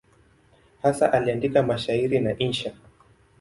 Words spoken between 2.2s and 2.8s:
insha.